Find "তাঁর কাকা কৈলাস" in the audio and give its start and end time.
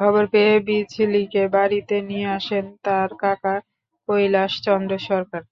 2.84-4.52